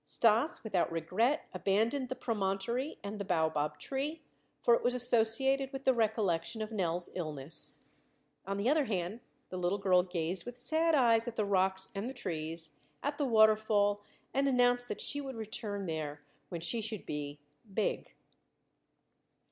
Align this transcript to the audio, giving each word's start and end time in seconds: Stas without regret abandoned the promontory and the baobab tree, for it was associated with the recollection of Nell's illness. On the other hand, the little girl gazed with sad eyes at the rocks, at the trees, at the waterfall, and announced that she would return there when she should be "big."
Stas 0.03 0.63
without 0.63 0.91
regret 0.91 1.45
abandoned 1.53 2.09
the 2.09 2.15
promontory 2.15 2.97
and 3.03 3.19
the 3.19 3.23
baobab 3.23 3.77
tree, 3.77 4.23
for 4.63 4.73
it 4.73 4.81
was 4.81 4.95
associated 4.95 5.71
with 5.71 5.83
the 5.85 5.93
recollection 5.93 6.63
of 6.63 6.71
Nell's 6.71 7.11
illness. 7.13 7.85
On 8.47 8.57
the 8.57 8.67
other 8.67 8.85
hand, 8.85 9.19
the 9.49 9.59
little 9.59 9.77
girl 9.77 10.01
gazed 10.01 10.43
with 10.43 10.57
sad 10.57 10.95
eyes 10.95 11.27
at 11.27 11.35
the 11.35 11.45
rocks, 11.45 11.89
at 11.95 12.07
the 12.07 12.15
trees, 12.15 12.71
at 13.03 13.19
the 13.19 13.25
waterfall, 13.25 14.01
and 14.33 14.47
announced 14.47 14.87
that 14.87 15.01
she 15.01 15.21
would 15.21 15.35
return 15.35 15.85
there 15.85 16.21
when 16.49 16.61
she 16.61 16.81
should 16.81 17.05
be 17.05 17.39
"big." 17.71 18.15